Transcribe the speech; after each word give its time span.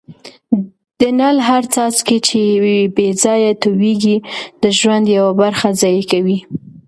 د 0.99 1.01
نل 1.19 1.37
هر 1.49 1.63
څاڅکی 1.73 2.17
چي 2.27 2.41
بې 2.95 3.07
ځایه 3.23 3.51
تویېږي 3.61 4.15
د 4.63 4.63
ژوند 4.79 5.05
یوه 5.17 5.31
برخه 5.41 5.67
ضایع 5.81 6.03
کوي. 6.11 6.37